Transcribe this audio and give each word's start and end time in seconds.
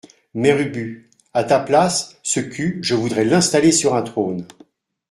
Mère 0.33 0.59
Ubu 0.59 1.11
A 1.35 1.43
ta 1.43 1.59
place, 1.59 2.17
ce 2.23 2.39
cul, 2.39 2.79
je 2.81 2.95
voudrais 2.95 3.23
l’installer 3.23 3.71
sur 3.71 3.93
un 3.93 4.01
trône. 4.01 4.47